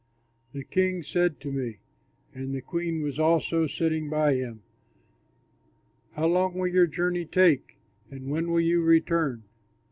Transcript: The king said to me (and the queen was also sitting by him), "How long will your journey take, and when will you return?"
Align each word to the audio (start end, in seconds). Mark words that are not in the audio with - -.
The 0.51 0.63
king 0.63 1.03
said 1.03 1.39
to 1.41 1.51
me 1.51 1.77
(and 2.33 2.55
the 2.55 2.61
queen 2.63 3.03
was 3.03 3.19
also 3.19 3.67
sitting 3.67 4.09
by 4.09 4.33
him), 4.33 4.63
"How 6.13 6.25
long 6.25 6.55
will 6.55 6.65
your 6.69 6.87
journey 6.87 7.23
take, 7.25 7.77
and 8.09 8.31
when 8.31 8.49
will 8.49 8.59
you 8.61 8.81
return?" 8.81 9.43